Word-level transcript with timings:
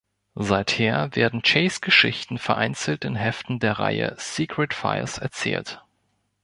Seither 0.33 1.15
werden 1.15 1.43
Chase-Geschichten 1.43 2.39
vereinzelt 2.39 3.05
in 3.05 3.15
Heften 3.15 3.59
der 3.59 3.73
Reihe 3.73 4.15
"Secret 4.17 4.73
Files" 4.73 5.19
erzählt. 5.19 5.83